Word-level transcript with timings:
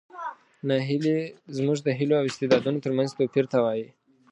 ناهیلي 0.69 1.17
زموږ 1.57 1.77
د 1.83 1.89
هیلو 1.97 2.15
او 2.21 2.27
استعدادونو 2.29 2.83
ترمنځ 2.85 3.09
توپیر 3.17 3.45
ته 3.51 3.57
وایي. 3.63 3.87